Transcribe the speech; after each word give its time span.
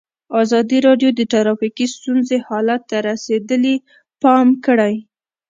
ازادي 0.41 0.77
راډیو 0.87 1.09
د 1.15 1.21
ټرافیکي 1.31 1.85
ستونزې 1.95 2.37
حالت 2.47 2.81
ته 2.89 2.97
رسېدلي 3.09 3.75
پام 4.21 4.47
کړی. 4.65 4.93